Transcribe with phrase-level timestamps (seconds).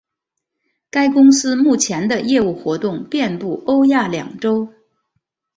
[0.89, 4.73] 该公司目前的业务活动遍布欧亚两洲。